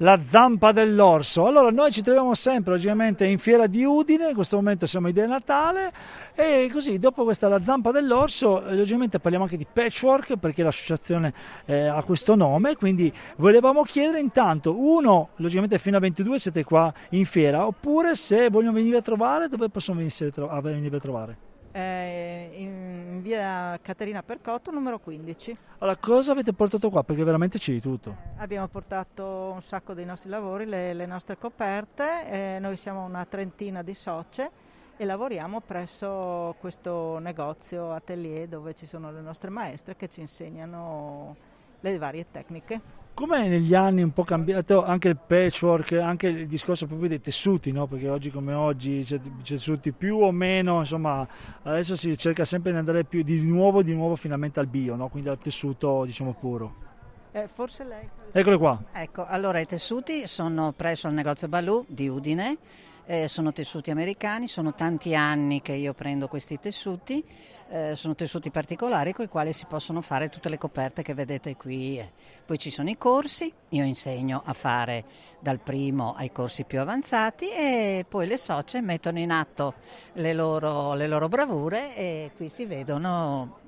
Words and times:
la 0.00 0.18
zampa 0.24 0.72
dell'orso. 0.72 1.46
Allora, 1.46 1.70
noi 1.70 1.90
ci 1.90 2.02
troviamo 2.02 2.34
sempre, 2.34 2.72
logicamente, 2.72 3.24
in 3.24 3.38
fiera 3.38 3.66
di 3.66 3.84
Udine, 3.84 4.28
in 4.28 4.34
questo 4.34 4.56
momento 4.56 4.86
siamo 4.86 5.08
in 5.08 5.12
Idea 5.12 5.26
Natale, 5.26 5.92
e 6.34 6.68
così, 6.72 6.98
dopo 6.98 7.24
questa 7.24 7.48
la 7.48 7.62
zampa 7.62 7.90
dell'orso, 7.90 8.64
eh, 8.64 8.76
logicamente 8.76 9.18
parliamo 9.18 9.44
anche 9.44 9.56
di 9.56 9.66
patchwork, 9.70 10.36
perché 10.36 10.62
l'associazione 10.62 11.32
eh, 11.66 11.86
ha 11.86 12.02
questo 12.02 12.34
nome, 12.34 12.76
quindi 12.76 13.12
volevamo 13.36 13.82
chiedere 13.82 14.20
intanto, 14.20 14.78
uno, 14.78 15.30
logicamente 15.36 15.78
fino 15.78 15.96
a 15.96 16.00
22 16.00 16.38
siete 16.38 16.64
qua 16.64 16.92
in 17.10 17.26
fiera, 17.26 17.66
oppure 17.66 18.14
se 18.14 18.48
vogliono 18.48 18.72
venire 18.72 18.98
a 18.98 19.02
trovare, 19.02 19.48
dove 19.48 19.68
possono 19.68 19.98
venire 19.98 20.96
a 20.96 21.00
trovare? 21.00 21.49
Eh, 21.72 22.50
in 22.54 23.20
via 23.22 23.78
Caterina 23.80 24.22
Percotto 24.22 24.70
numero 24.72 24.98
15. 24.98 25.56
Allora, 25.78 25.96
cosa 25.96 26.32
avete 26.32 26.52
portato 26.52 26.90
qua? 26.90 27.04
Perché 27.04 27.22
veramente 27.22 27.58
c'è 27.58 27.72
di 27.72 27.80
tutto. 27.80 28.16
Eh, 28.36 28.42
abbiamo 28.42 28.66
portato 28.66 29.52
un 29.54 29.62
sacco 29.62 29.94
dei 29.94 30.04
nostri 30.04 30.28
lavori, 30.30 30.66
le, 30.66 30.92
le 30.94 31.06
nostre 31.06 31.38
coperte, 31.38 32.56
eh, 32.56 32.58
noi 32.58 32.76
siamo 32.76 33.04
una 33.04 33.24
trentina 33.24 33.82
di 33.82 33.94
socie 33.94 34.50
e 34.96 35.04
lavoriamo 35.04 35.60
presso 35.60 36.56
questo 36.58 37.18
negozio 37.18 37.92
atelier 37.92 38.48
dove 38.48 38.74
ci 38.74 38.84
sono 38.84 39.10
le 39.10 39.20
nostre 39.20 39.48
maestre 39.48 39.96
che 39.96 40.08
ci 40.08 40.20
insegnano 40.20 41.36
le 41.80 41.98
varie 41.98 42.26
tecniche. 42.30 42.98
Come 43.12 43.48
negli 43.48 43.74
anni 43.74 44.02
un 44.02 44.12
po' 44.12 44.24
cambiato 44.24 44.82
anche 44.82 45.08
il 45.08 45.16
patchwork, 45.16 45.92
anche 45.92 46.28
il 46.28 46.46
discorso 46.46 46.86
proprio 46.86 47.08
dei 47.08 47.20
tessuti, 47.20 47.70
no? 47.70 47.86
perché 47.86 48.08
oggi 48.08 48.30
come 48.30 48.54
oggi 48.54 49.02
c'è 49.04 49.18
tessuti 49.44 49.92
più 49.92 50.18
o 50.18 50.30
meno, 50.30 50.78
insomma 50.78 51.26
adesso 51.62 51.96
si 51.96 52.16
cerca 52.16 52.44
sempre 52.44 52.72
di 52.72 52.78
andare 52.78 53.04
più 53.04 53.22
di 53.22 53.40
nuovo, 53.42 53.82
di 53.82 53.94
nuovo 53.94 54.16
finalmente 54.16 54.60
al 54.60 54.68
bio, 54.68 54.94
no? 54.94 55.08
quindi 55.08 55.28
al 55.28 55.38
tessuto 55.38 56.04
diciamo 56.04 56.32
puro. 56.32 56.88
Eh, 57.32 57.46
forse 57.46 57.84
lei. 57.84 58.08
Eccole 58.32 58.58
qua. 58.58 58.82
Ecco, 58.92 59.24
allora 59.24 59.60
i 59.60 59.66
tessuti 59.66 60.26
sono 60.26 60.72
presso 60.72 61.06
il 61.06 61.14
negozio 61.14 61.46
Balù 61.46 61.84
di 61.88 62.08
Udine, 62.08 62.58
eh, 63.06 63.28
sono 63.28 63.52
tessuti 63.52 63.90
americani, 63.90 64.48
sono 64.48 64.74
tanti 64.74 65.14
anni 65.14 65.62
che 65.62 65.72
io 65.72 65.94
prendo 65.94 66.26
questi 66.26 66.58
tessuti, 66.58 67.24
eh, 67.68 67.94
sono 67.94 68.16
tessuti 68.16 68.50
particolari 68.50 69.12
con 69.12 69.24
i 69.24 69.28
quali 69.28 69.52
si 69.52 69.64
possono 69.66 70.00
fare 70.00 70.28
tutte 70.28 70.48
le 70.48 70.58
coperte 70.58 71.02
che 71.02 71.14
vedete 71.14 71.56
qui. 71.56 72.04
Poi 72.44 72.58
ci 72.58 72.70
sono 72.70 72.90
i 72.90 72.98
corsi, 72.98 73.52
io 73.70 73.84
insegno 73.84 74.42
a 74.44 74.52
fare 74.52 75.04
dal 75.38 75.60
primo 75.60 76.14
ai 76.14 76.32
corsi 76.32 76.64
più 76.64 76.80
avanzati 76.80 77.48
e 77.50 78.04
poi 78.08 78.26
le 78.26 78.36
socie 78.36 78.80
mettono 78.80 79.20
in 79.20 79.30
atto 79.30 79.74
le 80.14 80.32
loro, 80.32 80.94
le 80.94 81.06
loro 81.06 81.28
bravure 81.28 81.94
e 81.94 82.30
qui 82.34 82.48
si 82.48 82.64
vedono 82.64 83.58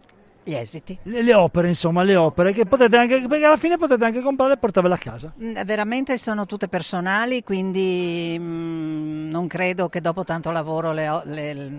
gli 0.44 0.54
esiti. 0.54 0.98
Le, 1.04 1.22
le, 1.22 1.34
opere, 1.34 1.68
insomma, 1.68 2.02
le 2.02 2.16
opere 2.16 2.52
che 2.52 2.64
potete 2.64 2.96
anche, 2.96 3.26
perché 3.28 3.44
alla 3.44 3.56
fine 3.56 3.76
potete 3.76 4.04
anche 4.04 4.20
comprare 4.20 4.54
e 4.54 4.56
portarvele 4.56 4.94
a 4.94 4.98
casa. 4.98 5.32
Mm, 5.40 5.54
veramente 5.64 6.18
sono 6.18 6.46
tutte 6.46 6.68
personali, 6.68 7.42
quindi 7.42 8.36
mh, 8.38 8.42
mm, 8.42 9.30
non 9.30 9.46
credo 9.46 9.88
che 9.88 10.00
dopo 10.00 10.24
tanto 10.24 10.50
lavoro 10.50 10.92
le, 10.92 11.22
le, 11.24 11.72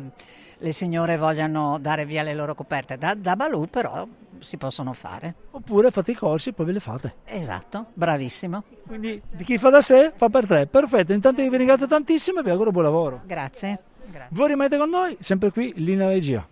le, 0.57 0.71
signore 0.71 1.17
vogliano 1.17 1.77
dare 1.79 2.05
via 2.05 2.23
le 2.23 2.33
loro 2.33 2.55
coperte. 2.55 2.97
Da, 2.97 3.13
da 3.13 3.35
Balù 3.35 3.67
però 3.69 4.07
si 4.39 4.57
possono 4.57 4.93
fare. 4.93 5.35
Oppure 5.51 5.91
fate 5.91 6.11
i 6.11 6.15
corsi 6.15 6.49
e 6.49 6.53
poi 6.53 6.65
ve 6.65 6.71
le 6.73 6.79
fate. 6.79 7.15
Esatto, 7.25 7.87
bravissimo. 7.93 8.63
Quindi 8.87 9.21
di 9.29 9.43
chi 9.43 9.57
fa 9.57 9.69
da 9.69 9.81
sé 9.81 10.11
fa 10.15 10.29
per 10.29 10.47
tre. 10.47 10.67
Perfetto, 10.67 11.13
intanto 11.13 11.41
vi 11.41 11.55
ringrazio 11.55 11.87
tantissimo 11.87 12.39
e 12.39 12.43
vi 12.43 12.49
auguro 12.49 12.71
buon 12.71 12.85
lavoro. 12.85 13.21
Grazie. 13.25 13.79
Grazie. 14.05 14.35
Voi 14.35 14.47
rimanete 14.49 14.77
con 14.77 14.89
noi, 14.89 15.17
sempre 15.19 15.51
qui, 15.51 15.73
linea 15.77 16.07
regia. 16.07 16.45